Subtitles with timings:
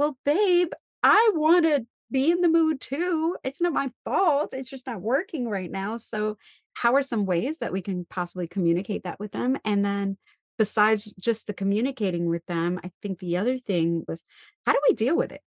[0.00, 0.72] Well, babe,
[1.02, 1.80] I wanna
[2.10, 3.36] be in the mood too.
[3.44, 4.54] It's not my fault.
[4.54, 5.98] It's just not working right now.
[5.98, 6.38] So,
[6.72, 9.58] how are some ways that we can possibly communicate that with them?
[9.62, 10.16] And then,
[10.56, 14.24] besides just the communicating with them, I think the other thing was
[14.64, 15.42] how do we deal with it?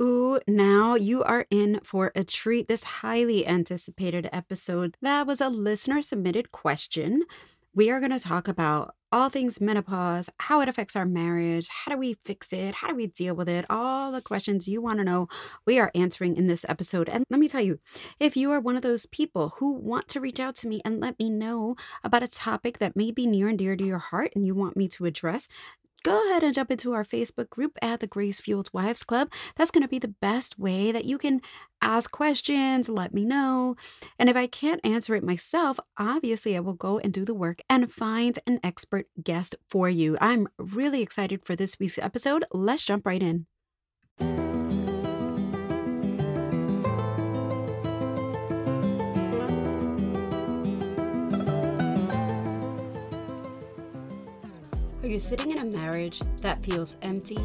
[0.00, 2.66] Ooh, now you are in for a treat.
[2.66, 7.22] This highly anticipated episode that was a listener submitted question.
[7.74, 11.92] We are going to talk about all things menopause, how it affects our marriage, how
[11.92, 14.98] do we fix it, how do we deal with it, all the questions you want
[14.98, 15.26] to know,
[15.66, 17.08] we are answering in this episode.
[17.08, 17.78] And let me tell you,
[18.20, 21.00] if you are one of those people who want to reach out to me and
[21.00, 24.32] let me know about a topic that may be near and dear to your heart
[24.34, 25.48] and you want me to address,
[26.02, 29.32] go ahead and jump into our Facebook group at the Grace Fueled Wives Club.
[29.56, 31.40] That's going to be the best way that you can
[31.80, 33.76] ask questions, let me know.
[34.18, 37.60] And if I can't answer it myself, obviously I will go and do the work
[37.68, 40.16] and find an expert guest for you.
[40.20, 42.44] I'm really excited for this week's episode.
[42.52, 43.46] Let's jump right in.
[55.02, 57.36] Are you sitting in a marriage that feels empty?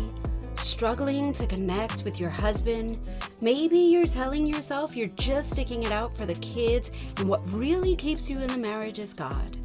[0.58, 3.10] Struggling to connect with your husband?
[3.42, 7.96] Maybe you're telling yourself you're just sticking it out for the kids, and what really
[7.96, 9.58] keeps you in the marriage is God.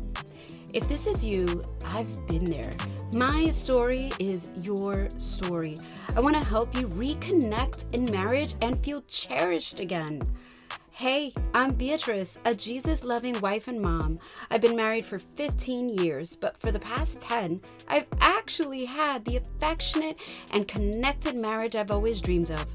[0.73, 2.73] If this is you, I've been there.
[3.13, 5.77] My story is your story.
[6.17, 10.23] I want to help you reconnect in marriage and feel cherished again.
[10.95, 14.19] Hey, I'm Beatrice, a Jesus loving wife and mom.
[14.51, 19.39] I've been married for 15 years, but for the past 10, I've actually had the
[19.39, 20.19] affectionate
[20.51, 22.67] and connected marriage I've always dreamed of.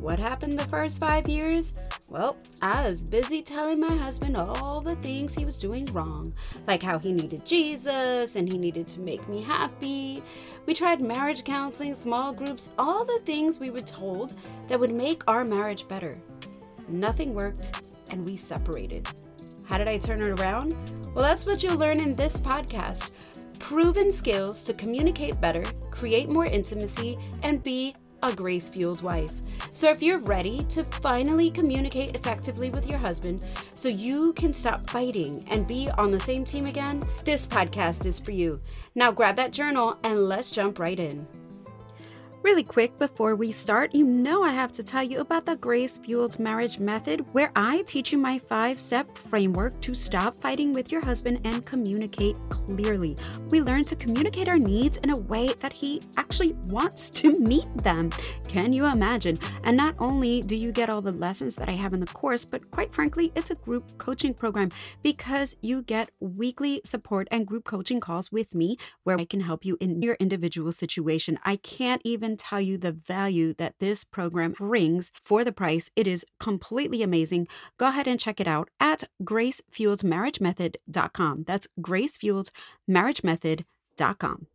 [0.00, 1.72] What happened the first five years?
[2.10, 6.34] Well, I was busy telling my husband all the things he was doing wrong,
[6.66, 10.20] like how he needed Jesus and he needed to make me happy.
[10.66, 14.34] We tried marriage counseling, small groups, all the things we were told
[14.66, 16.18] that would make our marriage better.
[16.92, 19.08] Nothing worked, and we separated.
[19.64, 20.74] How did I turn it around?
[21.14, 23.12] Well, that's what you'll learn in this podcast
[23.58, 29.30] proven skills to communicate better, create more intimacy, and be a grace fueled wife.
[29.70, 33.44] So, if you're ready to finally communicate effectively with your husband
[33.74, 38.18] so you can stop fighting and be on the same team again, this podcast is
[38.18, 38.60] for you.
[38.94, 41.26] Now, grab that journal and let's jump right in.
[42.42, 45.98] Really quick before we start, you know I have to tell you about the Grace
[45.98, 50.90] Fueled Marriage Method, where I teach you my five step framework to stop fighting with
[50.90, 53.16] your husband and communicate clearly.
[53.50, 57.68] We learn to communicate our needs in a way that he actually wants to meet
[57.76, 58.10] them.
[58.48, 59.38] Can you imagine?
[59.62, 62.44] And not only do you get all the lessons that I have in the course,
[62.44, 64.70] but quite frankly, it's a group coaching program
[65.00, 69.64] because you get weekly support and group coaching calls with me where I can help
[69.64, 71.38] you in your individual situation.
[71.44, 75.90] I can't even tell you the value that this program brings for the price.
[75.96, 77.48] It is completely amazing.
[77.78, 81.44] Go ahead and check it out at gracefueledmarriagemethod.com.
[81.44, 84.46] That's gracefueledmarriagemethod.com.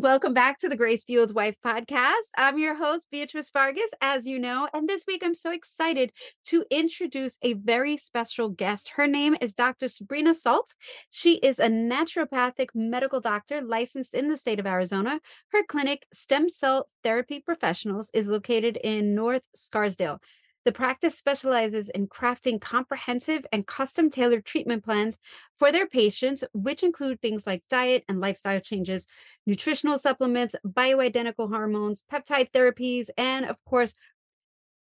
[0.00, 2.30] Welcome back to the Grace Fueled Wife podcast.
[2.38, 4.66] I'm your host, Beatrice Vargas, as you know.
[4.72, 6.12] And this week, I'm so excited
[6.44, 8.92] to introduce a very special guest.
[8.96, 9.88] Her name is Dr.
[9.88, 10.72] Sabrina Solt.
[11.10, 15.20] She is a naturopathic medical doctor licensed in the state of Arizona.
[15.48, 20.20] Her clinic, Stem Cell Therapy Professionals, is located in North Scottsdale.
[20.64, 25.18] The practice specializes in crafting comprehensive and custom tailored treatment plans
[25.58, 29.06] for their patients, which include things like diet and lifestyle changes,
[29.46, 33.94] nutritional supplements, bioidentical hormones, peptide therapies, and of course,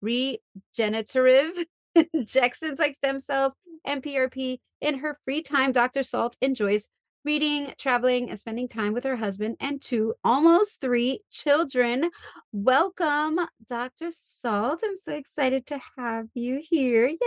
[0.01, 1.65] regenerative
[2.13, 4.59] injections like stem cells and PRP.
[4.81, 6.03] In her free time, Dr.
[6.03, 6.89] Solt enjoys
[7.27, 12.09] reading, traveling, and spending time with her husband and two, almost three children.
[12.53, 14.13] Welcome, Dr.
[14.13, 14.83] Solt.
[14.85, 17.09] I'm so excited to have you here.
[17.09, 17.19] Yay!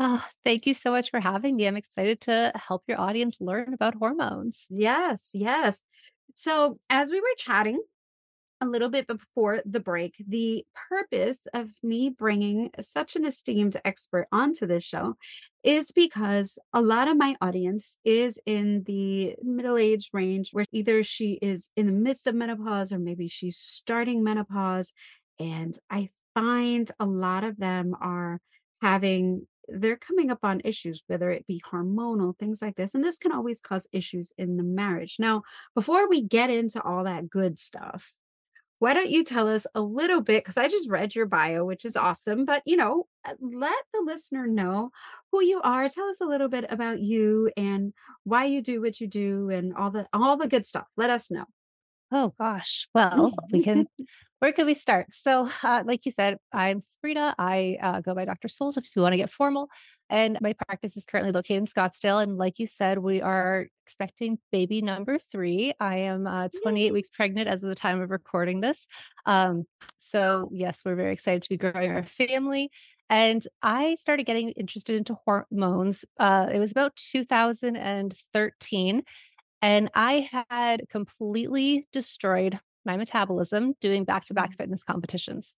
[0.00, 1.68] Oh, thank you so much for having me.
[1.68, 4.66] I'm excited to help your audience learn about hormones.
[4.68, 5.84] Yes, yes.
[6.34, 7.80] So, as we were chatting,
[8.60, 14.26] a little bit before the break, the purpose of me bringing such an esteemed expert
[14.32, 15.16] onto this show
[15.62, 21.02] is because a lot of my audience is in the middle age range where either
[21.02, 24.92] she is in the midst of menopause or maybe she's starting menopause.
[25.38, 28.40] And I find a lot of them are
[28.80, 32.94] having they're coming up on issues, whether it be hormonal, things like this.
[32.94, 35.16] And this can always cause issues in the marriage.
[35.18, 35.42] Now,
[35.74, 38.12] before we get into all that good stuff,
[38.78, 40.44] why don't you tell us a little bit?
[40.44, 44.02] Because I just read your bio, which is awesome, but you know, uh, let the
[44.04, 44.90] listener know
[45.32, 45.88] who you are.
[45.88, 47.92] Tell us a little bit about you and
[48.24, 50.86] why you do what you do and all the all the good stuff.
[50.96, 51.46] Let us know.
[52.12, 52.88] Oh gosh.
[52.94, 53.86] Well, we can
[54.40, 55.06] Where could we start?
[55.10, 57.34] So, uh, like you said, I'm Sabrina.
[57.38, 58.46] I uh, go by Dr.
[58.46, 59.68] Solt if you want to get formal.
[60.08, 62.22] And my practice is currently located in Scottsdale.
[62.22, 65.72] And like you said, we are expecting baby number three.
[65.80, 68.86] I am uh, 28 weeks pregnant as of the time of recording this.
[69.26, 69.64] Um,
[69.96, 72.70] so, yes, we're very excited to be growing our family.
[73.10, 76.04] And I started getting interested into hormones.
[76.20, 79.02] Uh, it was about 2013.
[79.60, 85.54] And I had completely destroyed my metabolism doing back to back fitness competitions.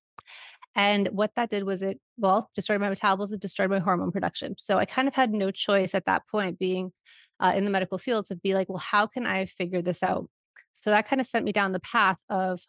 [0.74, 4.54] And what that did was it, well, destroyed my metabolism, destroyed my hormone production.
[4.58, 6.92] So I kind of had no choice at that point, being
[7.40, 10.28] uh, in the medical field, to be like, well, how can I figure this out?
[10.72, 12.60] So that kind of sent me down the path of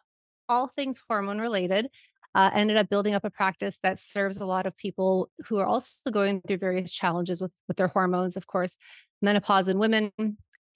[0.48, 1.88] all things hormone related.
[2.34, 5.66] Uh, ended up building up a practice that serves a lot of people who are
[5.66, 8.76] also going through various challenges with, with their hormones, of course,
[9.20, 10.10] menopause in women,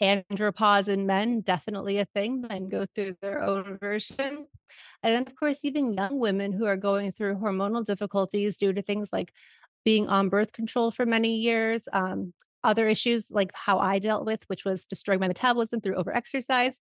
[0.03, 2.43] andropause in men, definitely a thing.
[2.43, 4.47] Men go through their own version.
[5.03, 8.83] And then, of course, even young women who are going through hormonal difficulties due to
[8.83, 9.33] things like
[9.85, 12.33] being on birth control for many years, um,
[12.65, 16.75] other issues like how I dealt with, which was destroying my metabolism through overexercise.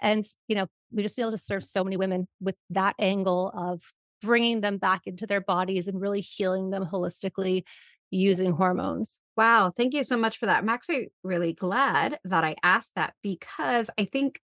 [0.00, 3.82] And, you know, we just able to serve so many women with that angle of
[4.22, 7.64] bringing them back into their bodies and really healing them holistically
[8.10, 9.18] using hormones.
[9.36, 10.58] Wow, thank you so much for that.
[10.58, 14.40] I'm actually really glad that I asked that because I think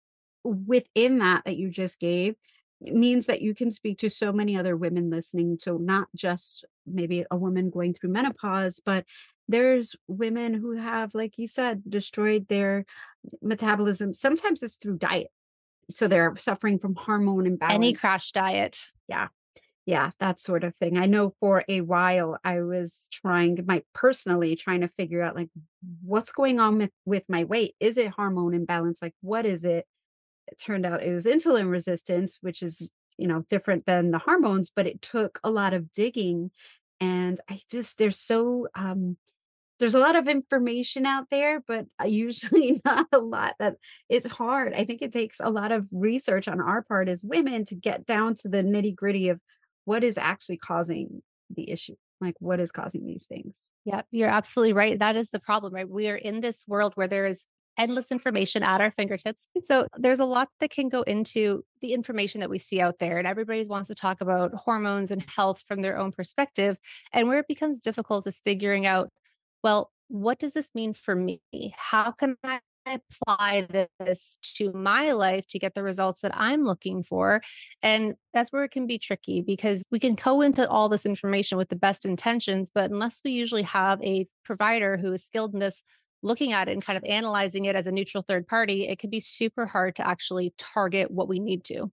[0.43, 2.35] within that that you just gave
[2.81, 5.57] means that you can speak to so many other women listening.
[5.59, 9.05] So not just maybe a woman going through menopause, but
[9.47, 12.85] there's women who have, like you said, destroyed their
[13.41, 14.13] metabolism.
[14.13, 15.31] Sometimes it's through diet.
[15.89, 17.75] So they're suffering from hormone imbalance.
[17.75, 18.85] Any crash diet.
[19.07, 19.27] Yeah
[19.85, 20.97] yeah, that sort of thing.
[20.97, 25.49] I know for a while I was trying my personally trying to figure out like
[26.01, 27.75] what's going on with, with my weight.
[27.79, 29.01] Is it hormone imbalance?
[29.01, 29.85] Like what is it?
[30.47, 34.71] It turned out it was insulin resistance, which is, you know, different than the hormones,
[34.73, 36.51] but it took a lot of digging.
[37.01, 39.17] And I just there's so um
[39.79, 43.75] there's a lot of information out there, but usually not a lot that
[44.07, 44.73] it's hard.
[44.73, 48.05] I think it takes a lot of research on our part as women to get
[48.05, 49.41] down to the nitty gritty of
[49.85, 51.95] what is actually causing the issue?
[52.21, 53.69] Like what is causing these things?
[53.85, 55.89] Yeah you're absolutely right that is the problem right?
[55.89, 57.45] We are in this world where there is
[57.75, 62.39] endless information at our fingertips so there's a lot that can go into the information
[62.39, 65.81] that we see out there and everybody wants to talk about hormones and health from
[65.81, 66.77] their own perspective
[67.11, 69.09] and where it becomes difficult is figuring out
[69.63, 71.41] well what does this mean for me?
[71.75, 73.67] How can i apply
[73.99, 77.41] this to my life to get the results that I'm looking for?
[77.81, 81.57] And that's where it can be tricky because we can go into all this information
[81.57, 85.59] with the best intentions, but unless we usually have a provider who is skilled in
[85.59, 85.83] this,
[86.21, 89.09] looking at it and kind of analyzing it as a neutral third party, it can
[89.09, 91.91] be super hard to actually target what we need to.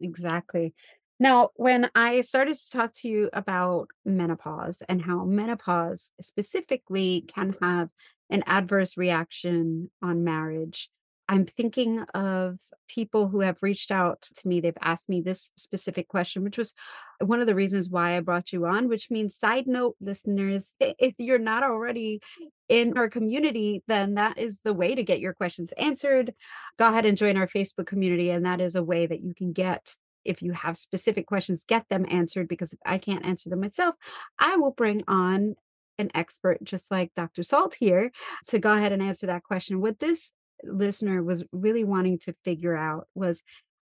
[0.00, 0.74] Exactly.
[1.18, 7.56] Now, when I started to talk to you about menopause and how menopause specifically can
[7.62, 7.88] have
[8.28, 10.90] an adverse reaction on marriage,
[11.28, 12.58] I'm thinking of
[12.88, 14.60] people who have reached out to me.
[14.60, 16.72] They've asked me this specific question, which was
[17.20, 21.14] one of the reasons why I brought you on, which means, side note, listeners, if
[21.18, 22.20] you're not already
[22.68, 26.34] in our community, then that is the way to get your questions answered.
[26.78, 29.52] Go ahead and join our Facebook community, and that is a way that you can
[29.52, 33.60] get if you have specific questions, get them answered because if I can't answer them
[33.60, 33.94] myself,
[34.38, 35.54] I will bring on
[35.98, 37.42] an expert just like Dr.
[37.42, 38.10] Solt here
[38.48, 39.80] to go ahead and answer that question.
[39.80, 43.42] What this listener was really wanting to figure out was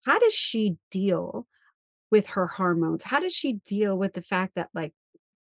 [0.04, 1.46] how does she deal
[2.10, 3.04] with her hormones?
[3.04, 4.94] How does she deal with the fact that like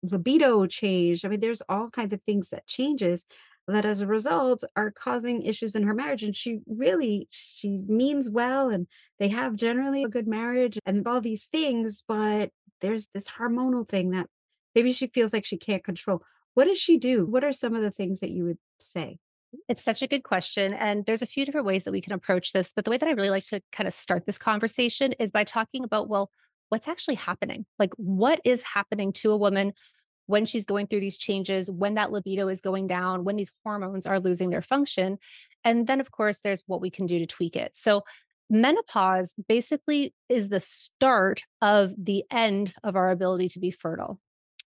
[0.04, 1.25] libido changed?
[1.25, 3.25] I mean, there's all kinds of things that changes
[3.68, 8.30] that as a result are causing issues in her marriage and she really she means
[8.30, 8.88] well and
[9.20, 12.50] they have generally a good marriage and all these things but
[12.82, 14.28] there's this hormonal thing that
[14.74, 17.82] maybe she feels like she can't control what does she do what are some of
[17.82, 19.18] the things that you would say
[19.68, 20.74] it's such a good question.
[20.74, 22.74] And there's a few different ways that we can approach this.
[22.74, 25.44] But the way that I really like to kind of start this conversation is by
[25.44, 26.30] talking about, well,
[26.70, 27.66] what's actually happening?
[27.80, 29.74] Like, what is happening to a woman
[30.28, 34.06] when she's going through these changes, when that libido is going down, when these hormones
[34.06, 35.18] are losing their function.
[35.64, 37.76] And then, of course, there's what we can do to tweak it.
[37.76, 38.04] So,
[38.50, 44.22] menopause basically is the start of the end of our ability to be fertile.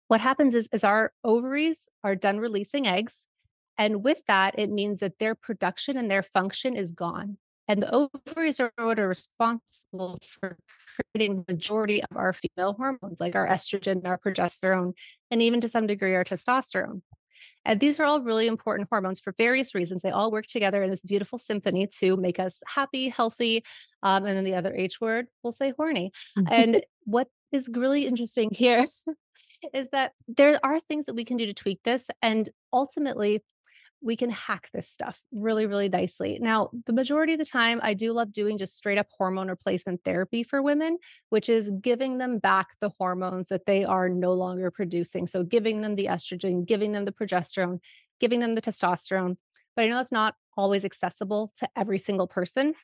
[0.09, 3.27] What happens is, is our ovaries are done releasing eggs.
[3.77, 7.37] And with that, it means that their production and their function is gone.
[7.69, 10.57] And the ovaries are what are responsible for
[11.13, 14.95] creating the majority of our female hormones, like our estrogen, our progesterone,
[15.31, 17.03] and even to some degree our testosterone.
[17.65, 20.03] And these are all really important hormones for various reasons.
[20.03, 23.65] They all work together in this beautiful symphony to make us happy, healthy.
[24.03, 26.13] Um, and then the other H word, we'll say horny.
[26.51, 28.87] and what is really interesting here
[29.73, 32.09] is that there are things that we can do to tweak this.
[32.23, 33.43] And ultimately,
[34.01, 36.39] we can hack this stuff really, really nicely.
[36.41, 40.05] Now, the majority of the time, I do love doing just straight up hormone replacement
[40.05, 40.99] therapy for women,
[41.31, 45.27] which is giving them back the hormones that they are no longer producing.
[45.27, 47.81] So, giving them the estrogen, giving them the progesterone,
[48.21, 49.37] giving them the testosterone.
[49.75, 52.75] But I know it's not always accessible to every single person.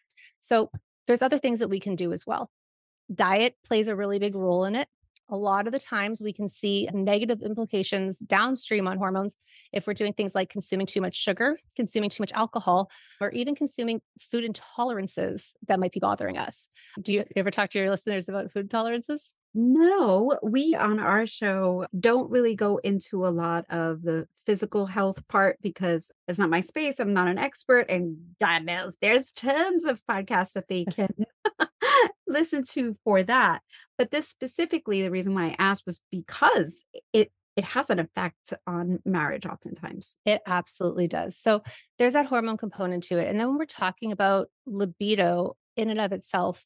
[0.41, 0.71] So,
[1.07, 2.51] there's other things that we can do as well.
[3.15, 4.89] Diet plays a really big role in it
[5.35, 9.37] a lot of the times we can see negative implications downstream on hormones
[9.73, 12.89] if we're doing things like consuming too much sugar, consuming too much alcohol,
[13.21, 16.69] or even consuming food intolerances that might be bothering us.
[17.03, 19.35] Do you ever talk to your listeners about food tolerances?
[19.57, 25.27] No, we on our show don't really go into a lot of the physical health
[25.29, 26.99] part because it's not my space.
[26.99, 27.87] I'm not an expert.
[27.89, 31.09] And God knows there's tons of podcasts that they can
[32.27, 33.63] listen to for that.
[33.99, 38.53] But this specifically, the reason why I asked was because it it has an effect
[38.67, 40.17] on marriage oftentimes.
[40.27, 41.39] It absolutely does.
[41.39, 41.63] So
[41.99, 43.29] there's that hormone component to it.
[43.29, 46.65] And then when we're talking about libido in and of itself,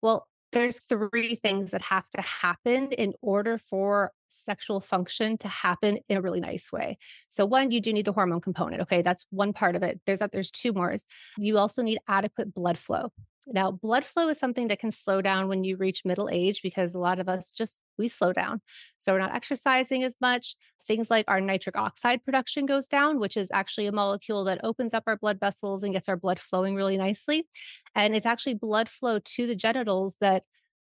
[0.00, 5.98] well, there's three things that have to happen in order for sexual function to happen
[6.08, 6.98] in a really nice way.
[7.28, 8.82] So one, you do need the hormone component.
[8.82, 10.00] Okay, that's one part of it.
[10.06, 10.94] There's that there's two more.
[11.36, 13.10] You also need adequate blood flow.
[13.46, 16.94] Now, blood flow is something that can slow down when you reach middle age because
[16.94, 18.60] a lot of us just we slow down.
[18.98, 20.56] So we're not exercising as much.
[20.86, 24.94] Things like our nitric oxide production goes down, which is actually a molecule that opens
[24.94, 27.46] up our blood vessels and gets our blood flowing really nicely.
[27.94, 30.42] And it's actually blood flow to the genitals that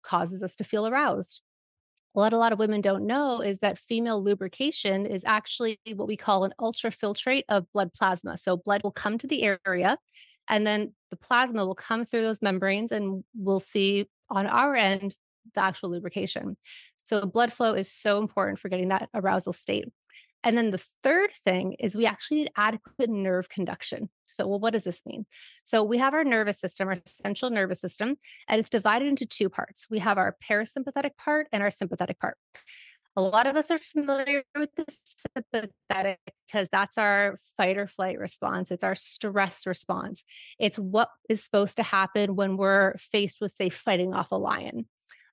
[0.01, 1.41] causes us to feel aroused.
[2.13, 6.17] What a lot of women don't know is that female lubrication is actually what we
[6.17, 8.37] call an ultrafiltrate of blood plasma.
[8.37, 9.97] So blood will come to the area
[10.49, 15.15] and then the plasma will come through those membranes and we'll see on our end
[15.53, 16.57] the actual lubrication.
[16.97, 19.85] So blood flow is so important for getting that arousal state.
[20.43, 24.09] And then the third thing is we actually need adequate nerve conduction.
[24.27, 25.25] So, well, what does this mean?
[25.65, 29.49] So, we have our nervous system, our central nervous system, and it's divided into two
[29.49, 29.87] parts.
[29.89, 32.37] We have our parasympathetic part and our sympathetic part.
[33.17, 34.85] A lot of us are familiar with the
[35.35, 38.69] sympathetic because that's our fight or flight response.
[38.69, 40.23] It's our stress response.
[40.59, 44.85] It's what is supposed to happen when we're faced with, say, fighting off a lion.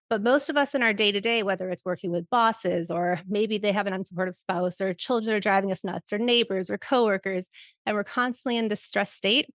[0.09, 3.21] But most of us in our day to day, whether it's working with bosses or
[3.29, 6.79] maybe they have an unsupportive spouse or children are driving us nuts or neighbors or
[6.79, 7.51] coworkers,
[7.85, 9.51] and we're constantly in this stress state,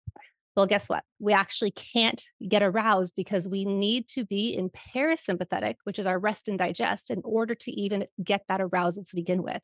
[0.55, 1.03] well, guess what?
[1.19, 6.17] We actually can't get aroused because we need to be in parasympathetic, which is our
[6.17, 9.61] rest and digest, in order to even get that arousal to begin with.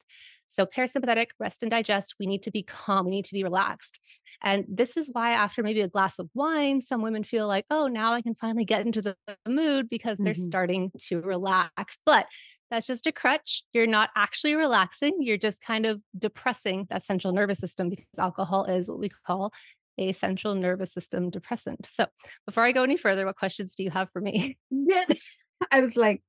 [0.50, 4.00] So, parasympathetic, rest and digest, we need to be calm, we need to be relaxed.
[4.43, 7.88] And this is why, after maybe a glass of wine, some women feel like, oh,
[7.88, 9.15] now I can finally get into the
[9.48, 10.41] mood because they're mm-hmm.
[10.41, 12.00] starting to relax.
[12.05, 12.25] But
[12.69, 13.63] that's just a crutch.
[13.74, 15.17] You're not actually relaxing.
[15.19, 19.53] You're just kind of depressing that central nervous system because alcohol is what we call
[20.01, 21.88] a central nervous system depressant.
[21.89, 22.08] So,
[22.46, 24.58] before I go any further, what questions do you have for me?
[25.72, 26.22] I was like,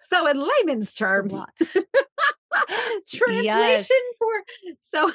[0.00, 1.34] so in layman's terms,
[3.08, 3.90] translation yes.
[4.18, 4.32] for
[4.80, 5.10] so.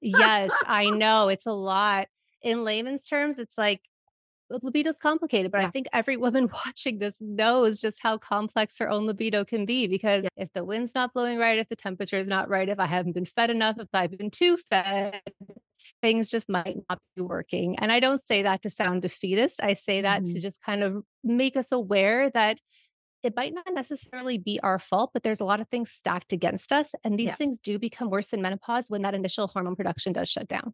[0.00, 2.08] yes, I know it's a lot.
[2.42, 3.82] In layman's terms, it's like
[4.50, 5.68] libido's complicated, but yeah.
[5.68, 9.86] I think every woman watching this knows just how complex her own libido can be
[9.86, 10.44] because yeah.
[10.44, 13.12] if the wind's not blowing right, if the temperature is not right, if I haven't
[13.12, 15.20] been fed enough, if I've been too fed,
[16.02, 17.78] things just might not be working.
[17.78, 19.62] And I don't say that to sound defeatist.
[19.62, 20.34] I say that mm-hmm.
[20.34, 22.58] to just kind of make us aware that
[23.22, 26.72] it might not necessarily be our fault, but there's a lot of things stacked against
[26.72, 26.92] us.
[27.04, 27.34] And these yeah.
[27.34, 30.72] things do become worse in menopause when that initial hormone production does shut down.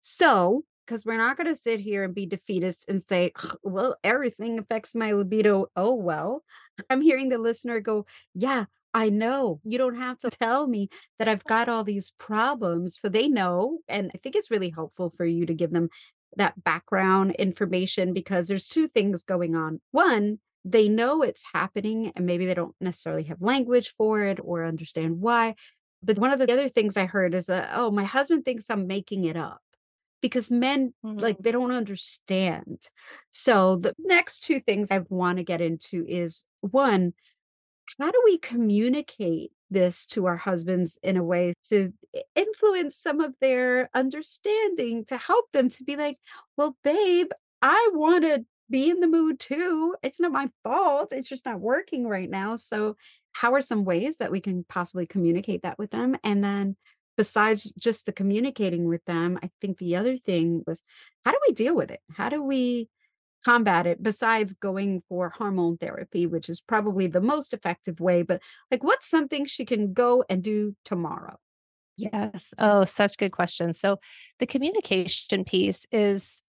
[0.00, 3.32] So, because we're not going to sit here and be defeatist and say,
[3.62, 5.66] well, everything affects my libido.
[5.76, 6.42] Oh, well,
[6.88, 8.64] I'm hearing the listener go, yeah,
[8.94, 9.60] I know.
[9.64, 12.98] You don't have to tell me that I've got all these problems.
[13.00, 13.78] So they know.
[13.88, 15.88] And I think it's really helpful for you to give them
[16.36, 19.80] that background information because there's two things going on.
[19.90, 24.64] One, they know it's happening and maybe they don't necessarily have language for it or
[24.64, 25.54] understand why.
[26.02, 28.86] But one of the other things I heard is that, oh, my husband thinks I'm
[28.86, 29.60] making it up
[30.20, 31.18] because men mm-hmm.
[31.18, 32.88] like they don't understand.
[33.30, 37.14] So the next two things I want to get into is one,
[37.98, 41.92] how do we communicate this to our husbands in a way to
[42.34, 46.18] influence some of their understanding to help them to be like,
[46.56, 47.30] well, babe,
[47.60, 49.94] I want to be in the mood too.
[50.02, 51.12] It's not my fault.
[51.12, 52.56] It's just not working right now.
[52.56, 52.96] So,
[53.32, 56.16] how are some ways that we can possibly communicate that with them?
[56.24, 56.76] And then,
[57.16, 60.82] besides just the communicating with them, I think the other thing was
[61.24, 62.00] how do we deal with it?
[62.12, 62.88] How do we
[63.44, 68.22] combat it besides going for hormone therapy, which is probably the most effective way?
[68.22, 71.36] But, like, what's something she can go and do tomorrow?
[71.96, 72.54] Yes.
[72.58, 73.74] Oh, such good question.
[73.74, 73.98] So,
[74.38, 76.42] the communication piece is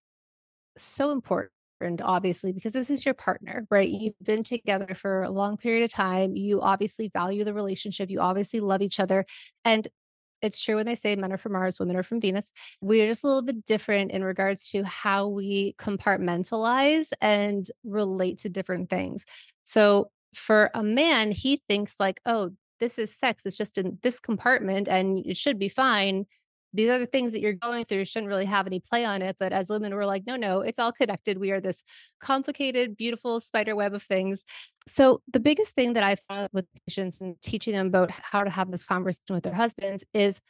[0.77, 3.89] so important, obviously, because this is your partner, right?
[3.89, 6.35] You've been together for a long period of time.
[6.35, 8.09] You obviously value the relationship.
[8.09, 9.25] You obviously love each other.
[9.65, 9.87] And
[10.41, 12.51] it's true when they say men are from Mars, women are from Venus.
[12.81, 18.49] We're just a little bit different in regards to how we compartmentalize and relate to
[18.49, 19.25] different things.
[19.63, 23.45] So, for a man, he thinks like, oh, this is sex.
[23.45, 26.25] It's just in this compartment and it should be fine.
[26.73, 29.37] These other things that you're going through shouldn't really have any play on it.
[29.39, 31.37] But as women, we're like, no, no, it's all connected.
[31.37, 31.83] We are this
[32.21, 34.43] complicated, beautiful spider web of things.
[34.87, 38.49] So, the biggest thing that I found with patients and teaching them about how to
[38.49, 40.41] have this conversation with their husbands is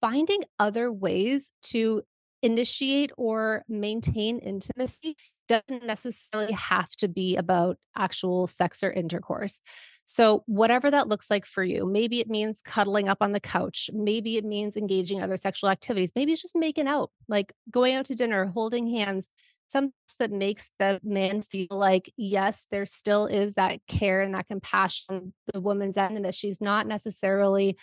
[0.00, 2.02] finding other ways to
[2.46, 5.16] initiate or maintain intimacy
[5.48, 9.60] doesn't necessarily have to be about actual sex or intercourse.
[10.04, 13.90] So, whatever that looks like for you, maybe it means cuddling up on the couch.
[13.92, 16.12] Maybe it means engaging in other sexual activities.
[16.14, 19.28] Maybe it's just making out, like going out to dinner, holding hands,
[19.66, 24.46] something that makes the man feel like, yes, there still is that care and that
[24.48, 27.76] compassion, the woman's end, and that she's not necessarily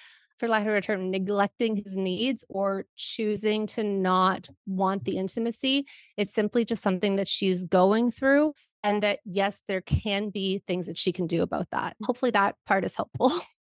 [0.43, 5.85] for lack of a term, neglecting his needs or choosing to not want the intimacy.
[6.17, 8.53] It's simply just something that she's going through.
[8.83, 11.95] And that, yes, there can be things that she can do about that.
[12.03, 13.31] Hopefully, that part is helpful.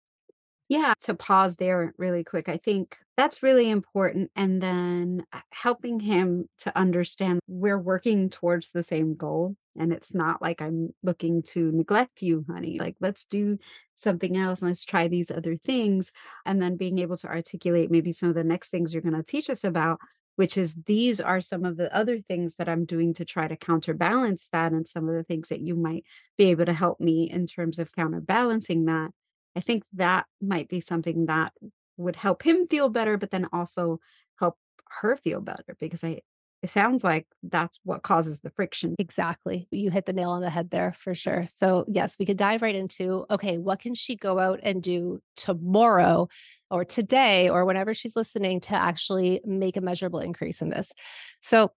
[0.69, 4.31] Yeah, to pause there really quick, I think that's really important.
[4.35, 9.57] And then uh, helping him to understand we're working towards the same goal.
[9.79, 12.79] And it's not like I'm looking to neglect you, honey.
[12.81, 13.59] Like, let's do
[13.95, 14.61] something else.
[14.63, 16.11] Let's try these other things.
[16.45, 19.23] And then being able to articulate maybe some of the next things you're going to
[19.23, 20.01] teach us about,
[20.35, 23.57] which is these are some of the other things that I'm doing to try to
[23.57, 24.73] counterbalance that.
[24.73, 26.05] And some of the things that you might
[26.37, 29.11] be able to help me in terms of counterbalancing that
[29.57, 31.53] I think that might be something that
[31.97, 34.01] would help him feel better, but then also
[34.39, 34.57] help
[35.01, 36.21] her feel better because I
[36.63, 38.97] it sounds like that's what causes the friction.
[38.99, 39.69] Exactly.
[39.71, 41.47] You hit the nail on the head there for sure.
[41.47, 45.21] So, yes, we could dive right into okay, what can she go out and do
[45.37, 46.29] tomorrow
[46.71, 50.93] or today or whenever she's listening to actually make a measurable increase in this?
[51.41, 51.73] So,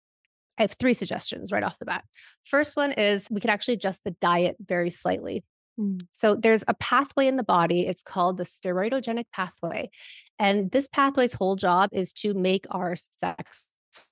[0.58, 2.04] I have three suggestions right off the bat.
[2.44, 5.44] First one is we could actually adjust the diet very slightly.
[5.78, 6.00] Mm.
[6.10, 7.86] So there's a pathway in the body.
[7.86, 9.90] It's called the steroidogenic pathway.
[10.38, 13.66] And this pathway's whole job is to make our sex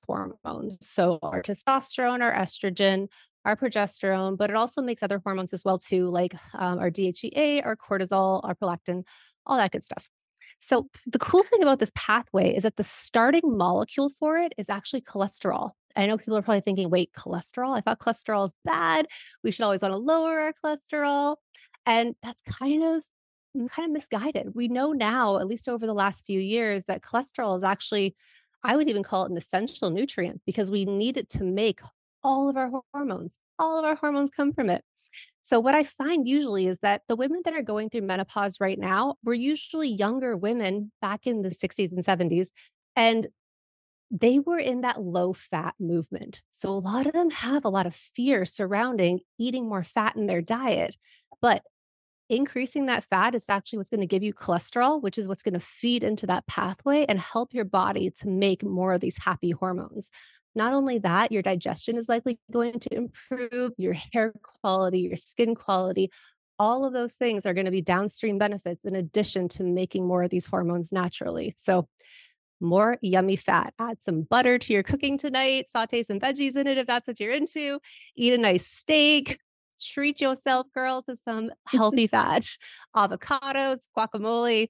[0.07, 0.79] hormones.
[0.81, 3.09] So our testosterone, our estrogen,
[3.45, 7.65] our progesterone, but it also makes other hormones as well too, like um, our DHEA,
[7.65, 9.05] our cortisol, our prolactin,
[9.47, 10.09] all that good stuff.
[10.59, 14.69] So the cool thing about this pathway is that the starting molecule for it is
[14.69, 15.73] actually cholesterol.
[15.97, 17.77] I know people are probably thinking, wait, cholesterol?
[17.77, 19.07] I thought cholesterol is bad.
[19.43, 21.37] We should always want to lower our cholesterol.
[21.87, 23.05] And that's kind of
[23.57, 24.55] mm, kind of misguided.
[24.55, 28.15] We know now, at least over the last few years, that cholesterol is actually,
[28.63, 31.81] I would even call it an essential nutrient because we need it to make
[32.23, 33.39] all of our hormones.
[33.59, 34.85] All of our hormones come from it.
[35.43, 38.79] So, what I find usually is that the women that are going through menopause right
[38.79, 42.49] now were usually younger women back in the 60s and 70s.
[42.97, 43.29] And
[44.11, 46.43] they were in that low fat movement.
[46.53, 50.27] So a lot of them have a lot of fear surrounding eating more fat in
[50.27, 50.97] their diet.
[51.43, 51.63] But
[52.29, 55.55] increasing that fat is actually what's going to give you cholesterol, which is what's going
[55.55, 59.51] to feed into that pathway and help your body to make more of these happy
[59.51, 60.09] hormones.
[60.55, 65.55] Not only that, your digestion is likely going to improve, your hair quality, your skin
[65.55, 66.11] quality,
[66.59, 70.23] all of those things are going to be downstream benefits in addition to making more
[70.23, 71.55] of these hormones naturally.
[71.59, 71.89] So,
[72.61, 73.75] more yummy fat.
[73.79, 77.21] Add some butter to your cooking tonight, saute some veggies in it if that's what
[77.21, 77.81] you're into.
[78.17, 79.39] Eat a nice steak.
[79.81, 82.49] Treat yourself, girl, to some healthy fat,
[82.97, 84.69] avocados, guacamole,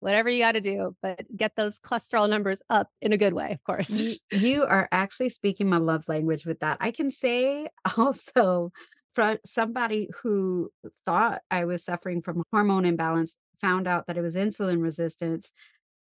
[0.00, 3.52] whatever you got to do, but get those cholesterol numbers up in a good way,
[3.52, 3.90] of course.
[3.90, 6.78] You, you are actually speaking my love language with that.
[6.80, 8.72] I can say also
[9.14, 10.70] for somebody who
[11.06, 15.52] thought I was suffering from hormone imbalance, found out that it was insulin resistance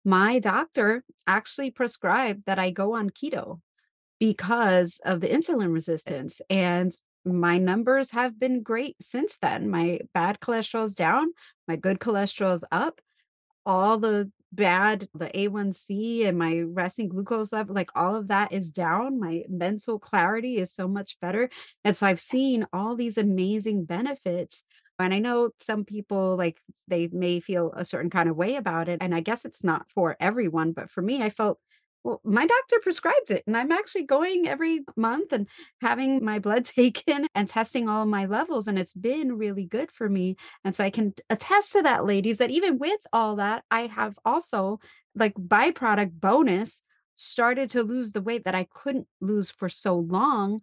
[0.09, 3.61] my doctor actually prescribed that I go on keto
[4.19, 6.41] because of the insulin eh resistance.
[6.49, 6.93] And
[7.27, 9.69] my numbers have been great since then.
[9.69, 11.27] My bad cholesterol is down,
[11.67, 13.01] my good cholesterol is up.
[13.67, 18.73] all the bad, the A1C and my resting glucose level, like all of that is
[18.73, 19.21] down.
[19.21, 21.51] My mental clarity is so much better.
[21.85, 24.65] And so I've seen all these amazing benefits.
[24.99, 28.89] And I know some people like they may feel a certain kind of way about
[28.89, 28.99] it.
[29.01, 31.59] And I guess it's not for everyone, but for me, I felt
[32.05, 35.49] well, my doctor prescribed it, and I'm actually going every month and
[35.81, 40.09] having my blood taken and testing all my levels, and it's been really good for
[40.09, 40.37] me.
[40.65, 44.19] And so I can attest to that, ladies, that even with all that, I have
[44.25, 44.79] also,
[45.15, 46.83] like, byproduct bonus,
[47.17, 50.61] started to lose the weight that I couldn't lose for so long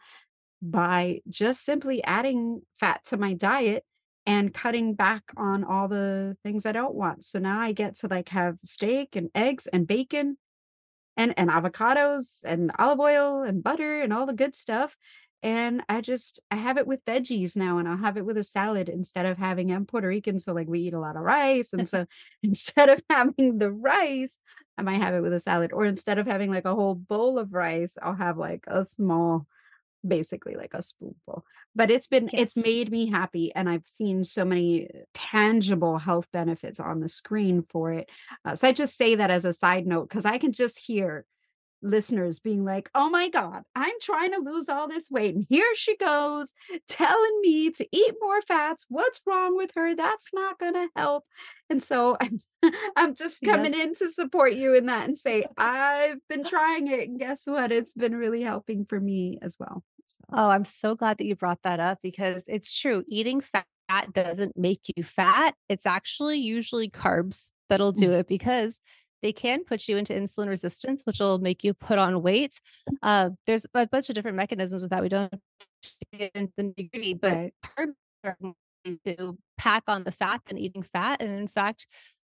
[0.61, 3.83] by just simply adding fat to my diet
[4.25, 7.25] and cutting back on all the things I don't want.
[7.25, 10.37] So now I get to like have steak and eggs and bacon
[11.17, 14.97] and and avocados and olive oil and butter and all the good stuff.
[15.43, 18.43] And I just I have it with veggies now and I'll have it with a
[18.43, 21.71] salad instead of having I'm Puerto Rican, so like we eat a lot of rice.
[21.71, 22.07] And so
[22.43, 24.39] instead of having the rice,
[24.77, 25.71] I might have it with a salad.
[25.71, 29.47] Or instead of having like a whole bowl of rice, I'll have like a small
[30.07, 31.45] basically like a spoonful.
[31.75, 36.79] But it's been it's made me happy, and I've seen so many tangible health benefits
[36.79, 38.09] on the screen for it.
[38.45, 41.25] Uh, so I just say that as a side note because I can just hear
[41.81, 45.75] listeners being like, "Oh my god, I'm trying to lose all this weight, and here
[45.75, 46.53] she goes
[46.87, 48.85] telling me to eat more fats.
[48.89, 49.93] What's wrong with her?
[49.95, 51.25] That's not gonna help."
[51.69, 52.37] And so I'm
[52.95, 53.83] I'm just coming Yes.
[53.85, 57.71] in to support you in that and say, "I've been trying it, and guess what?
[57.71, 59.83] It's been really helping for me as well."
[60.31, 63.03] Oh, I'm so glad that you brought that up because it's true.
[63.07, 63.65] Eating fat
[64.13, 65.55] doesn't make you fat.
[65.69, 68.79] It's actually usually carbs that'll do Mm, it because
[69.21, 72.59] they can put you into insulin resistance, which will make you put on weight.
[73.01, 75.01] Uh, there's a bunch of different mechanisms with that.
[75.01, 75.33] We don't
[76.13, 77.53] get into the nitty-gritty, but right.
[77.63, 78.37] carbs are
[79.05, 81.21] to pack on the fat than eating fat.
[81.21, 81.87] And in fact,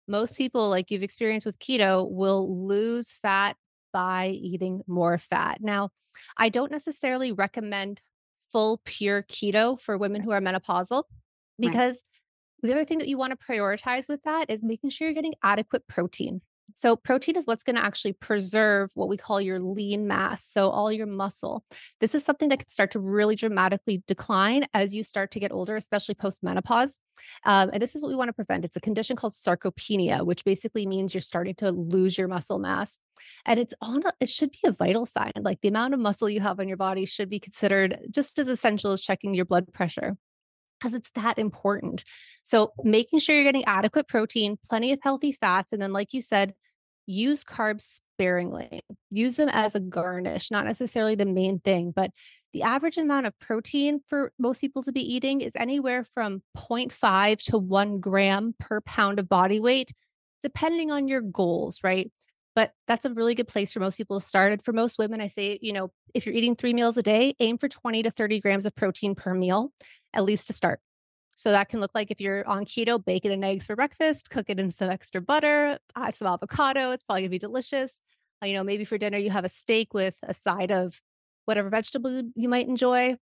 [0.08, 3.56] most people, like you've experienced with keto, will lose fat
[3.96, 5.62] by eating more fat.
[5.62, 5.88] Now,
[6.36, 8.02] I don't necessarily recommend
[8.52, 11.04] full pure keto for women who are menopausal
[11.58, 11.70] Right.
[11.70, 12.02] because
[12.62, 15.34] the other thing that you want to prioritize with that is making sure you're getting
[15.42, 16.42] adequate protein.
[16.74, 20.44] So, protein is what's going to actually preserve what we call your lean mass.
[20.44, 21.64] So, all your muscle.
[22.00, 25.52] This is something that can start to really dramatically decline as you start to get
[25.52, 26.98] older, especially post menopause.
[27.44, 28.64] Um, and this is what we want to prevent.
[28.64, 33.00] It's a condition called sarcopenia, which basically means you're starting to lose your muscle mass.
[33.46, 35.32] And it's on, a, it should be a vital sign.
[35.36, 38.48] Like the amount of muscle you have on your body should be considered just as
[38.48, 40.16] essential as checking your blood pressure
[40.78, 42.04] because it's that important.
[42.42, 46.22] So, making sure you're getting adequate protein, plenty of healthy fats, and then, like you
[46.22, 46.54] said,
[47.06, 48.80] use carbs sparingly.
[49.10, 52.10] Use them as a garnish, not necessarily the main thing, but
[52.52, 57.42] the average amount of protein for most people to be eating is anywhere from 0.5
[57.44, 59.92] to 1 gram per pound of body weight,
[60.42, 62.10] depending on your goals, right?
[62.56, 64.50] But that's a really good place for most people to start.
[64.50, 67.34] And for most women, I say, you know, if you're eating three meals a day,
[67.38, 69.72] aim for 20 to 30 grams of protein per meal
[70.14, 70.80] at least to start.
[71.36, 74.46] So that can look like if you're on keto, bacon and eggs for breakfast, cook
[74.48, 76.92] it in some extra butter, add some avocado.
[76.92, 78.00] It's probably gonna be delicious.
[78.42, 81.02] Uh, you know, maybe for dinner you have a steak with a side of
[81.44, 83.16] whatever vegetable you you might enjoy.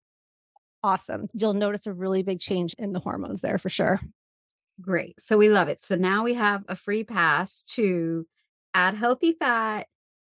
[0.84, 1.30] Awesome.
[1.34, 4.02] You'll notice a really big change in the hormones there for sure.
[4.82, 5.22] Great.
[5.22, 5.80] So we love it.
[5.80, 8.26] So now we have a free pass to
[8.74, 9.88] add healthy fat,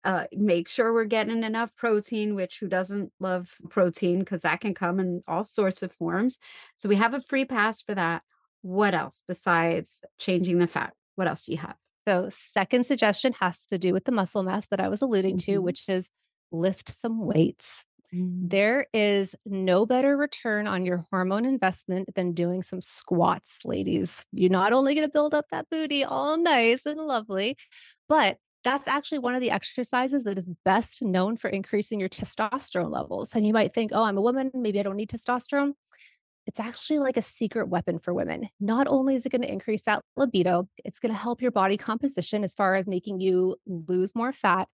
[0.04, 4.74] uh, make sure we're getting enough protein, which who doesn't love protein because that can
[4.74, 6.38] come in all sorts of forms.
[6.76, 8.22] So we have a free pass for that.
[8.62, 10.94] What else besides changing the fat?
[11.16, 11.76] What else do you have?
[12.06, 15.60] So, second suggestion has to do with the muscle mass that I was alluding to,
[15.60, 15.62] Mhm.
[15.62, 16.10] which is
[16.52, 17.86] lift some weights.
[18.14, 24.24] Mm, There is no better return on your hormone investment than doing some squats, ladies.
[24.32, 27.56] You're not only going to build up that booty all nice and lovely,
[28.08, 32.90] but that's actually one of the exercises that is best known for increasing your testosterone
[32.90, 33.34] levels.
[33.34, 34.50] And you might think, oh, I'm a woman.
[34.54, 35.72] Maybe I don't need testosterone.
[36.46, 38.48] It's actually like a secret weapon for women.
[38.60, 41.76] Not only is it going to increase that libido, it's going to help your body
[41.76, 44.68] composition as far as making you lose more fat,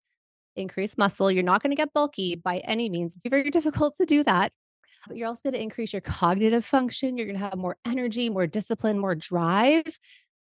[0.56, 1.32] increase muscle.
[1.32, 3.16] You're not going to get bulky by any means.
[3.16, 4.52] It's very difficult to do that.
[5.08, 7.18] But you're also going to increase your cognitive function.
[7.18, 9.98] You're going to have more energy, more discipline, more drive.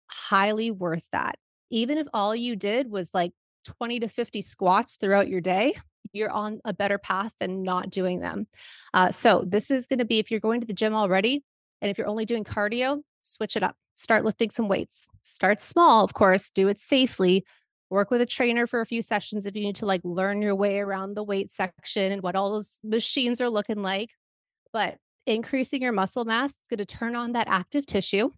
[0.08, 1.36] Highly worth that.
[1.70, 3.32] Even if all you did was like
[3.64, 5.74] 20 to 50 squats throughout your day,
[6.12, 8.48] you're on a better path than not doing them.
[8.92, 11.44] Uh, so, this is going to be if you're going to the gym already,
[11.80, 13.76] and if you're only doing cardio, switch it up.
[13.94, 15.08] Start lifting some weights.
[15.20, 17.44] Start small, of course, do it safely.
[17.90, 20.54] Work with a trainer for a few sessions if you need to like learn your
[20.54, 24.10] way around the weight section and what all those machines are looking like.
[24.72, 28.30] But increasing your muscle mass is going to turn on that active tissue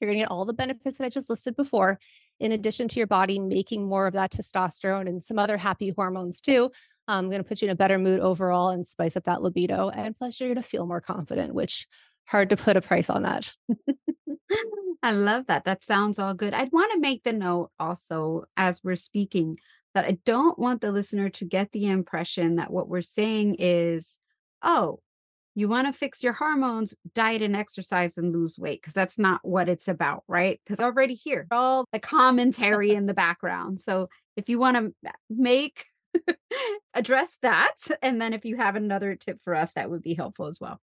[0.00, 1.98] you're going to get all the benefits that I just listed before.
[2.38, 6.40] in addition to your body making more of that testosterone and some other happy hormones
[6.40, 6.70] too,
[7.06, 9.42] I'm um, going to put you in a better mood overall and spice up that
[9.42, 9.90] libido.
[9.90, 11.86] And plus, you're going to feel more confident, which
[12.26, 13.52] hard to put a price on that.
[15.02, 15.64] I love that.
[15.64, 16.52] That sounds all good.
[16.52, 19.58] I'd want to make the note also as we're speaking
[19.94, 24.18] that I don't want the listener to get the impression that what we're saying is,
[24.62, 25.00] oh,
[25.54, 29.40] you want to fix your hormones, diet and exercise and lose weight, because that's not
[29.42, 30.60] what it's about, right?
[30.64, 33.80] Because already here, all the commentary in the background.
[33.80, 35.86] So if you want to make
[36.94, 40.46] address that, and then if you have another tip for us, that would be helpful
[40.46, 40.80] as well.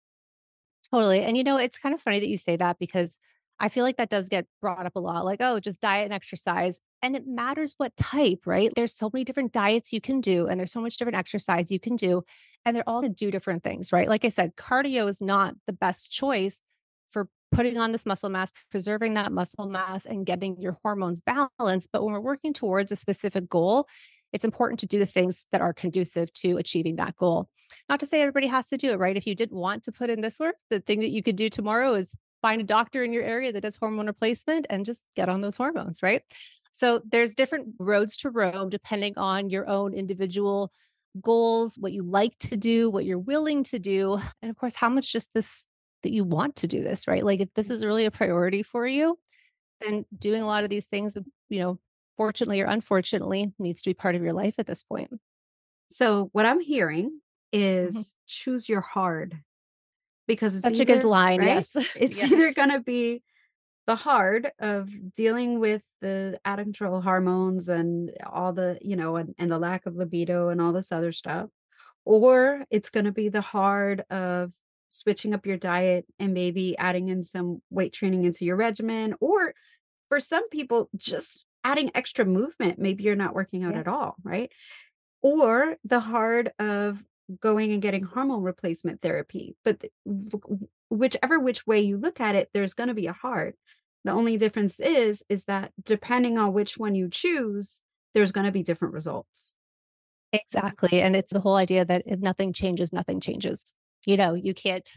[0.91, 1.21] Totally.
[1.21, 3.17] And you know, it's kind of funny that you say that because
[3.61, 6.13] I feel like that does get brought up a lot like, oh, just diet and
[6.13, 6.81] exercise.
[7.03, 8.71] And it matters what type, right?
[8.75, 11.79] There's so many different diets you can do, and there's so much different exercise you
[11.79, 12.23] can do.
[12.65, 14.09] And they're all to do different things, right?
[14.09, 16.63] Like I said, cardio is not the best choice
[17.11, 21.89] for putting on this muscle mass, preserving that muscle mass, and getting your hormones balanced.
[21.93, 23.87] But when we're working towards a specific goal,
[24.33, 27.47] it's important to do the things that are conducive to achieving that goal.
[27.89, 29.15] Not to say everybody has to do it, right?
[29.15, 31.49] If you didn't want to put in this work, the thing that you could do
[31.49, 35.29] tomorrow is find a doctor in your area that does hormone replacement and just get
[35.29, 36.23] on those hormones, right?
[36.71, 40.71] So there's different roads to Rome depending on your own individual
[41.21, 44.89] goals, what you like to do, what you're willing to do, and of course, how
[44.89, 45.67] much just this
[46.03, 47.23] that you want to do this, right?
[47.23, 49.19] Like if this is really a priority for you,
[49.81, 51.17] then doing a lot of these things,
[51.49, 51.79] you know,
[52.17, 55.11] fortunately or unfortunately, needs to be part of your life at this point.
[55.89, 57.19] So what I'm hearing
[57.53, 57.59] mm-hmm.
[57.59, 58.01] is mm-hmm.
[58.27, 59.37] choose your hard
[60.33, 61.39] because it's such either, a good line.
[61.39, 61.47] Right?
[61.47, 61.75] Yes.
[61.95, 62.31] It's yes.
[62.31, 63.23] either going to be
[63.87, 69.15] the hard of dealing with the out of control hormones and all the, you know,
[69.15, 71.49] and, and the lack of libido and all this other stuff,
[72.05, 74.53] or it's going to be the hard of
[74.89, 79.53] switching up your diet and maybe adding in some weight training into your regimen, or
[80.09, 82.79] for some people, just adding extra movement.
[82.79, 83.81] Maybe you're not working out yeah.
[83.81, 84.51] at all, right?
[85.21, 87.03] Or the hard of
[87.39, 89.55] going and getting hormone replacement therapy.
[89.63, 89.85] But
[90.89, 93.55] whichever which way you look at it, there's going to be a hard.
[94.03, 97.81] The only difference is is that depending on which one you choose,
[98.13, 99.55] there's going to be different results.
[100.33, 101.01] Exactly.
[101.01, 103.73] And it's the whole idea that if nothing changes, nothing changes.
[104.05, 104.89] You know, you can't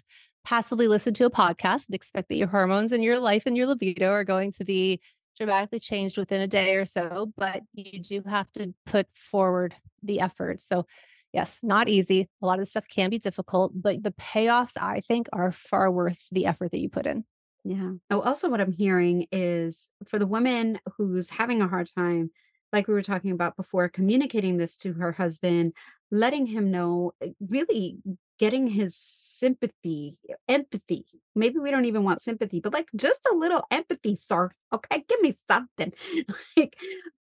[0.44, 3.66] passively listen to a podcast and expect that your hormones and your life and your
[3.66, 5.00] libido are going to be
[5.36, 10.20] dramatically changed within a day or so, but you do have to put forward the
[10.20, 10.60] effort.
[10.60, 10.86] So
[11.34, 12.28] yes, not easy.
[12.40, 15.90] A lot of the stuff can be difficult, but the payoffs I think are far
[15.90, 17.24] worth the effort that you put in.
[17.64, 17.92] Yeah.
[18.10, 22.30] Oh, also, what I'm hearing is for the woman who's having a hard time,
[22.74, 25.72] like we were talking about before, communicating this to her husband,
[26.10, 27.98] letting him know, eh, really
[28.38, 31.06] getting his sympathy, empathy.
[31.36, 34.50] Maybe we don't even want sympathy, but like just a little empathy, sir.
[34.72, 35.92] Okay, give me something.
[36.56, 36.76] like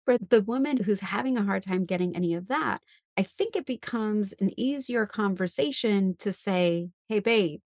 [0.06, 2.82] for the woman who's having a hard time getting any of that,
[3.18, 7.60] I think it becomes an easier conversation to say, hey, babe,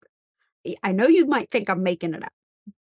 [0.81, 2.33] I know you might think I'm making it up,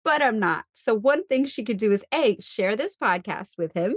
[0.04, 0.66] but I'm not.
[0.74, 3.96] So, one thing she could do is A, share this podcast with him.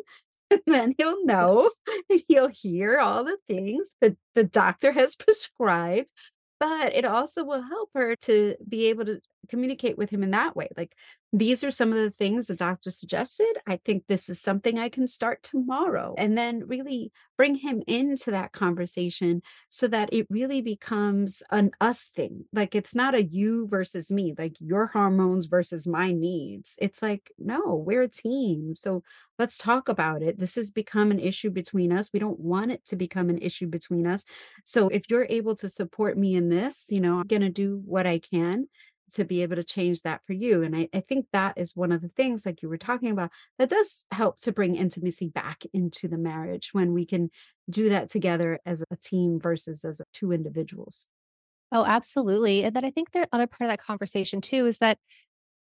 [0.67, 2.03] Then he'll know yes.
[2.11, 6.12] and he'll hear all the things that the doctor has prescribed
[6.61, 10.57] but it also will help her to be able to communicate with him in that
[10.57, 10.69] way.
[10.77, 10.95] Like,
[11.35, 13.59] these are some of the things the doctor suggested.
[13.66, 16.14] I think this is something I can start tomorrow.
[16.16, 22.05] And then really bring him into that conversation so that it really becomes an us
[22.14, 22.44] thing.
[22.53, 26.77] Like, it's not a you versus me, like your hormones versus my needs.
[26.81, 28.77] It's like, no, we're a team.
[28.77, 29.03] So
[29.37, 30.38] let's talk about it.
[30.38, 32.11] This has become an issue between us.
[32.12, 34.25] We don't want it to become an issue between us.
[34.62, 37.83] So if you're able to support me in this, you know, I'm going to do
[37.85, 38.68] what I can
[39.14, 40.62] to be able to change that for you.
[40.62, 43.31] And I, I, think that is one of the things, like you were talking about,
[43.59, 47.31] that does help to bring intimacy back into the marriage when we can
[47.68, 51.09] do that together as a team versus as two individuals.
[51.72, 52.64] Oh, absolutely.
[52.64, 54.98] And then I think the other part of that conversation too is that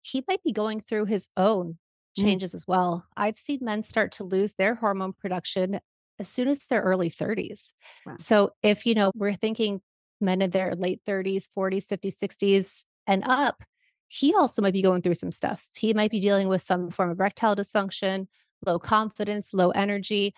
[0.02, 1.78] he might be going through his own
[2.18, 2.24] mm.
[2.24, 2.56] changes mm.
[2.56, 3.06] as well.
[3.16, 5.80] I've seen men start to lose their hormone production
[6.18, 7.72] as soon as their early 30s.
[8.06, 8.16] Wow.
[8.20, 9.82] So if, you know, we're thinking
[10.22, 13.64] men in their late 30s, 40s, 50s, 60s, and up,
[14.08, 15.68] he also might be going through some stuff.
[15.76, 18.28] He might be dealing with some form of erectile dysfunction,
[18.66, 20.34] low confidence, low energy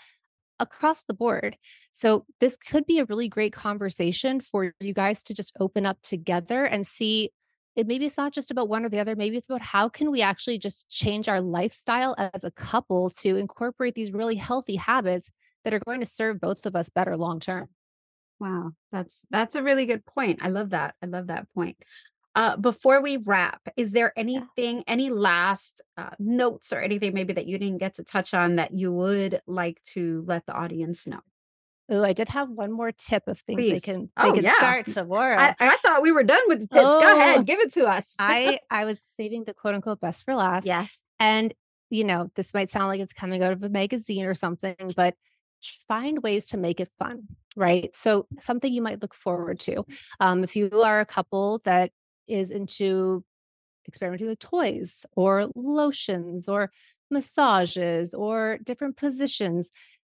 [0.57, 1.57] across the board.
[1.91, 6.01] So, this could be a really great conversation for you guys to just open up
[6.01, 7.31] together and see
[7.75, 10.11] it maybe it's not just about one or the other maybe it's about how can
[10.11, 15.31] we actually just change our lifestyle as a couple to incorporate these really healthy habits
[15.63, 17.69] that are going to serve both of us better long term
[18.41, 21.77] wow that's that's a really good point i love that i love that point
[22.33, 24.47] Uh, before we wrap, is there Yeah.
[24.55, 28.55] anything, any last uh, notes or anything maybe that you didn't get to touch on
[28.55, 31.19] that you would like to let the audience know?
[31.89, 34.53] Oh, I did have one more tip of things they can they Oh, can yeah.
[34.53, 35.53] start tomorrow.
[35.53, 36.95] I, I thought we were done with the tips.
[36.95, 38.19] Go Oh, ahead, give it to us.
[38.19, 40.71] I I was saving the quote unquote best for last.
[40.71, 41.05] yes.
[41.19, 41.53] And,
[41.89, 45.15] you know, this might sound like it's coming out of a magazine or something, but
[45.87, 47.95] find ways to make it fun, right?
[47.95, 49.85] So, something you might look forward to.
[50.19, 51.91] Um, if you are a couple that
[52.27, 53.23] is into
[53.87, 56.71] experimenting with toys or lotions or
[57.09, 59.71] massages or different positions,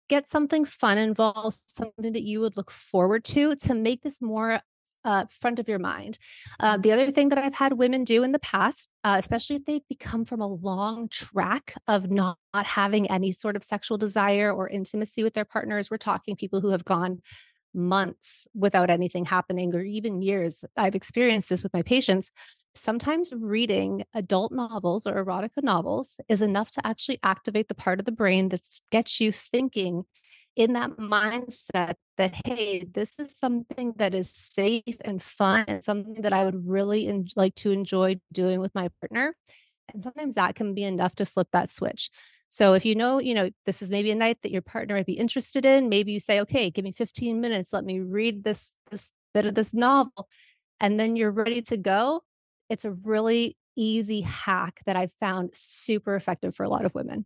[0.09, 4.61] get something fun involved, something that you would look forward to to make this more
[5.05, 6.17] uh, front of your mind.
[6.59, 9.65] Uh, the other thing that I've had women do in the past, uh, especially if
[9.65, 14.51] they've become from a long track of not, not having any sort of sexual desire
[14.51, 17.21] or intimacy with their partners, we're talking people who have gone
[17.73, 20.63] months without anything happening or even years.
[20.77, 22.31] I've experienced this with my patients.
[22.75, 28.05] Sometimes reading adult novels or erotica novels is enough to actually activate the part of
[28.05, 30.05] the brain that gets you thinking
[30.55, 36.21] in that mindset that, hey, this is something that is safe and fun and something
[36.21, 39.35] that I would really en- like to enjoy doing with my partner.
[39.93, 42.09] And sometimes that can be enough to flip that switch.
[42.49, 45.05] So if you know, you know, this is maybe a night that your partner might
[45.05, 48.73] be interested in, maybe you say, okay, give me 15 minutes, let me read this
[48.89, 50.27] this bit of this novel,
[50.79, 52.23] and then you're ready to go.
[52.69, 57.25] It's a really easy hack that I've found super effective for a lot of women.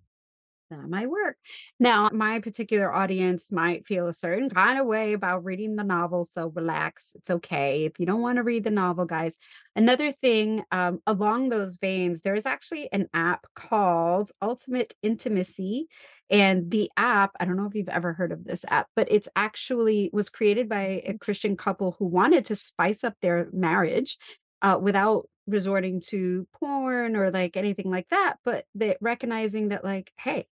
[0.82, 1.38] That might work.
[1.80, 6.26] Now, my particular audience might feel a certain kind of way about reading the novel,
[6.26, 7.12] so relax.
[7.16, 9.38] It's okay if you don't want to read the novel, guys.
[9.76, 15.88] Another thing um, along those veins, there is actually an app called Ultimate Intimacy,
[16.30, 19.28] and the app, I don't know if you've ever heard of this app, but it's
[19.36, 24.18] actually was created by a Christian couple who wanted to spice up their marriage
[24.62, 30.12] uh, without resorting to porn or like anything like that, but they recognizing that like,
[30.18, 30.48] hey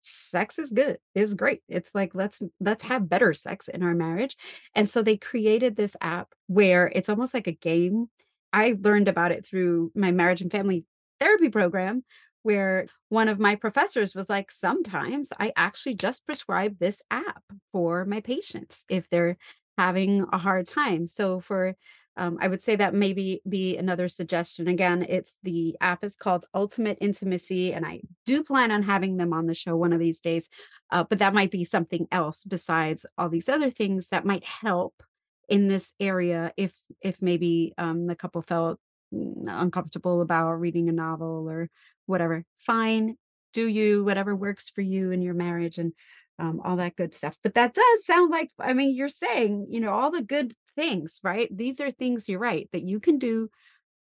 [0.00, 1.62] sex is good is great.
[1.68, 4.36] It's like let's let's have better sex in our marriage.
[4.74, 8.08] And so they created this app where it's almost like a game.
[8.52, 10.84] I learned about it through my marriage and family
[11.20, 12.04] therapy program
[12.42, 18.06] where one of my professors was like sometimes i actually just prescribe this app for
[18.06, 19.36] my patients if they're
[19.80, 21.06] having a hard time.
[21.06, 21.74] So for
[22.16, 24.68] um, I would say that maybe be another suggestion.
[24.68, 29.32] Again, it's the app is called Ultimate Intimacy, and I do plan on having them
[29.32, 30.48] on the show one of these days.
[30.90, 35.02] Uh, but that might be something else besides all these other things that might help
[35.48, 38.78] in this area if if maybe um, the couple felt
[39.14, 41.70] mm, uncomfortable about reading a novel or
[42.06, 42.44] whatever.
[42.58, 43.16] Fine,
[43.52, 45.92] do you whatever works for you in your marriage and
[46.40, 47.36] um, all that good stuff.
[47.44, 51.20] But that does sound like I mean you're saying you know all the good things,
[51.24, 51.48] right?
[51.56, 53.50] These are things you're right that you can do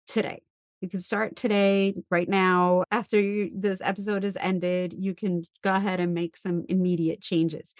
[0.08, 0.42] today.
[0.82, 2.84] You can start today, right now.
[2.92, 7.76] After you, this episode is ended, you can go ahead and make some immediate changes.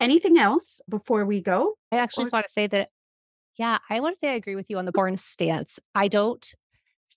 [0.00, 1.74] Anything else before we go?
[1.90, 2.90] I actually Or just want to say that,
[3.58, 5.78] yeah, I want to say I agree with you on the born stance.
[5.94, 6.54] I don't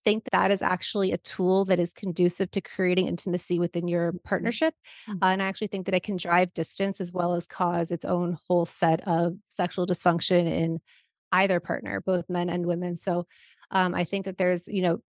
[0.08, 4.14] think that that is actually a tool that is conducive to creating intimacy within your
[4.14, 4.74] Mm, partnership.
[5.10, 7.92] mm, Uh, and I actually think that it can drive distance as well as cause
[7.92, 10.80] its own whole set of sexual dysfunction in
[11.34, 12.96] either partner, both men and women.
[12.96, 13.28] So
[13.72, 15.00] um, I think that there's, you know,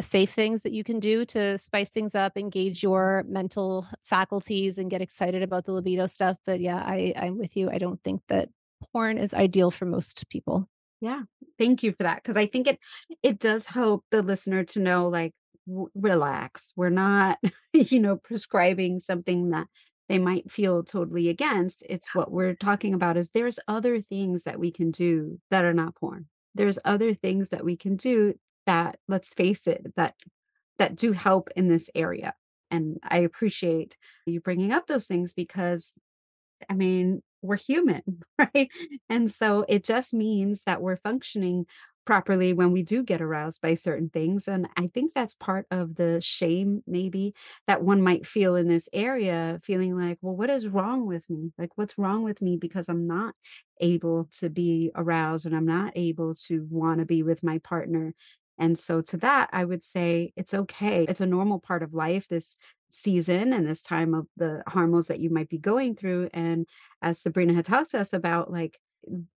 [0.00, 4.88] safe things that you can do to spice things up, engage your mental faculties and
[4.90, 6.36] get excited about the libido stuff.
[6.46, 7.70] But yeah, I, I'm with you.
[7.70, 8.50] I don't think that
[8.92, 10.68] porn is ideal for most people.
[11.00, 11.22] Yeah,
[11.58, 12.78] thank you for that because I think it
[13.22, 15.32] it does help the listener to know, like,
[15.66, 16.72] w- relax.
[16.76, 17.38] We're not,
[17.72, 19.66] you know, prescribing something that
[20.08, 21.84] they might feel totally against.
[21.88, 25.74] It's what we're talking about is there's other things that we can do that are
[25.74, 26.26] not porn.
[26.54, 28.34] There's other things that we can do
[28.66, 30.14] that, let's face it, that
[30.78, 32.34] that do help in this area.
[32.70, 35.94] And I appreciate you bringing up those things because
[36.68, 38.02] I mean, we're human,
[38.38, 38.68] right?
[39.08, 41.66] And so it just means that we're functioning
[42.06, 44.46] properly when we do get aroused by certain things.
[44.46, 47.34] And I think that's part of the shame, maybe,
[47.66, 51.52] that one might feel in this area, feeling like, well, what is wrong with me?
[51.56, 53.34] Like, what's wrong with me because I'm not
[53.80, 58.14] able to be aroused and I'm not able to want to be with my partner.
[58.58, 61.06] And so, to that, I would say it's okay.
[61.08, 62.28] It's a normal part of life.
[62.28, 62.56] This
[62.94, 66.30] season and this time of the hormones that you might be going through.
[66.32, 66.66] And
[67.02, 68.78] as Sabrina had talked to us about, like,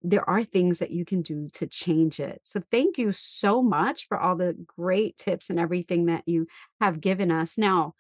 [0.01, 2.41] there are things that you can do to change it.
[2.43, 6.47] So, thank you so much for all the great tips and everything that you
[6.79, 7.57] have given us.
[7.57, 7.93] Now,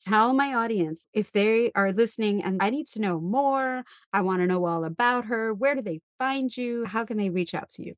[0.00, 4.40] tell my audience if they are listening and I need to know more, I want
[4.42, 5.54] to know all about her.
[5.54, 6.84] Where do they find you?
[6.84, 7.94] How can they reach out to you?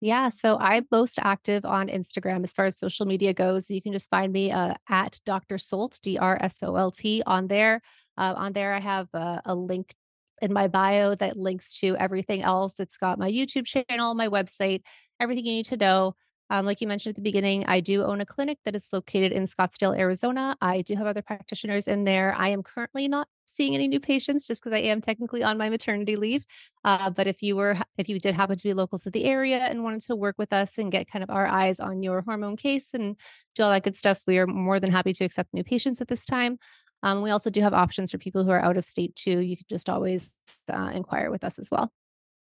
[0.00, 3.70] Yeah, so I'm most active on Instagram as far as social media goes.
[3.70, 5.56] You can just find me uh, at Dr.
[5.56, 7.80] Solt, D R S O L T, on there.
[8.18, 9.94] Uh, on there, I have uh, a link
[10.42, 12.78] in my bio that links to everything else.
[12.78, 14.82] It's got my YouTube channel, my website,
[15.18, 16.14] everything you need to know.
[16.50, 19.32] Um, like you mentioned at the beginning, I do own a clinic that is located
[19.32, 20.56] in Scottsdale, Arizona.
[20.60, 22.34] I do have other practitioners in there.
[22.36, 25.70] I am currently not seeing any new patients just because I am technically on my
[25.70, 26.44] maternity leave.
[26.84, 29.58] Uh, but if you were, if you did happen to be local to the area
[29.58, 32.56] and wanted to work with us and get kind of our eyes on your hormone
[32.56, 33.16] case and
[33.54, 36.08] do all that good stuff, we are more than happy to accept new patients at
[36.08, 36.58] this time.
[37.02, 39.38] Um, we also do have options for people who are out of state too.
[39.38, 40.34] You can just always
[40.72, 41.92] uh, inquire with us as well.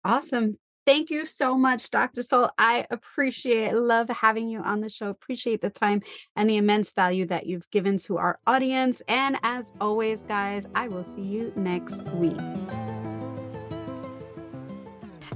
[0.04, 0.56] Awesome.
[0.86, 2.22] Thank you so much, Dr.
[2.22, 2.52] Solt.
[2.58, 5.08] I appreciate, love having you on the show.
[5.08, 6.02] Appreciate the time
[6.36, 9.02] and the immense value that you've given to our audience.
[9.08, 12.38] And as always, guys, I will see you next week.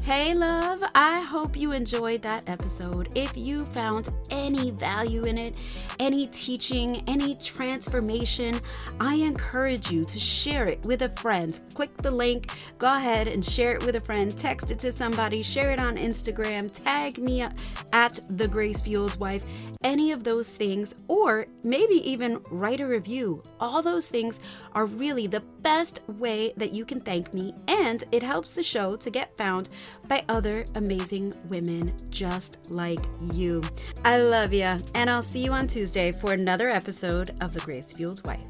[0.03, 3.09] Hey, love, I hope you enjoyed that episode.
[3.15, 5.61] If you found any value in it,
[5.99, 8.59] any teaching, any transformation,
[8.99, 11.61] I encourage you to share it with a friend.
[11.75, 15.43] Click the link, go ahead and share it with a friend, text it to somebody,
[15.43, 17.45] share it on Instagram, tag me
[17.93, 19.45] at The Grace Fueled Wife,
[19.85, 23.43] any of those things, or maybe even write a review.
[23.61, 24.41] All those things
[24.73, 28.97] are really the best way that you can thank me, and it helps the show
[28.97, 29.69] to get found
[30.09, 33.63] by other amazing women just like you.
[34.05, 37.93] I love you, and I'll see you on Tuesday for another episode of The Grace
[37.93, 38.45] Fueled Wife.